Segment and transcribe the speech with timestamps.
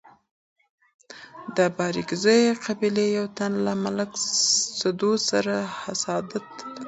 [1.55, 4.11] د بارکزيو قبيلي يو تن له ملک
[4.79, 6.69] سدو سره حسادت کاوه.